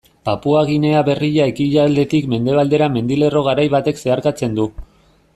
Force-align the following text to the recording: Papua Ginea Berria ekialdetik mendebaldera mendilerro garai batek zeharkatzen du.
Papua 0.27 0.61
Ginea 0.69 1.01
Berria 1.09 1.45
ekialdetik 1.51 2.25
mendebaldera 2.31 2.87
mendilerro 2.95 3.43
garai 3.49 3.67
batek 3.75 4.01
zeharkatzen 4.05 4.57
du. 4.61 4.67